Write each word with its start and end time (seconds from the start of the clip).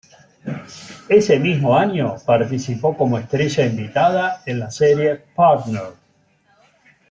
Ese 1.09 1.39
mismo 1.39 1.77
año 1.77 2.15
participó 2.25 2.97
como 2.97 3.19
estrella 3.19 3.67
invitada 3.67 4.41
en 4.47 4.57
la 4.59 4.71
serie 4.71 5.15
"Partners". 5.35 5.93